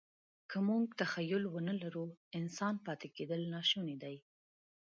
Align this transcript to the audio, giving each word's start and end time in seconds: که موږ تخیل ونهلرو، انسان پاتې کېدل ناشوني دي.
که 0.49 0.57
موږ 0.67 0.85
تخیل 1.01 1.43
ونهلرو، 1.49 2.05
انسان 2.39 2.75
پاتې 2.85 3.07
کېدل 3.15 3.41
ناشوني 3.53 3.95
دي. 4.03 4.15